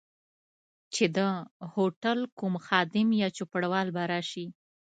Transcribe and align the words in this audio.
چي 0.93 1.05
د 1.17 1.19
هوټل 1.73 2.19
کوم 2.39 2.53
خادم 2.65 3.07
یا 3.21 3.27
چوپړوال 3.37 3.87
به 3.95 4.03
راشي. 4.11 4.45